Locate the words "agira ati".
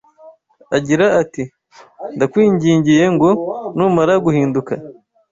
0.77-1.43